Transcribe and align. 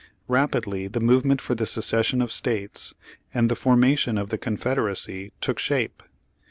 Rapidly 0.27 0.87
the 0.87 0.99
movement 0.99 1.41
for 1.41 1.53
the 1.53 1.67
secession 1.67 2.23
of 2.23 2.31
States, 2.31 2.95
and 3.35 3.49
the 3.51 3.55
formation 3.55 4.17
of 4.17 4.29
the 4.29 4.37
Confederacy 4.39 5.31
took 5.41 5.59
shape. 5.59 6.01